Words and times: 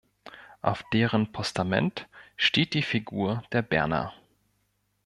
Auf 0.63 0.83
deren 0.93 1.31
Postament 1.31 2.07
steht 2.35 2.73
die 2.73 2.81
Figur 2.81 3.43
der 3.51 3.61
Berna. 3.61 4.15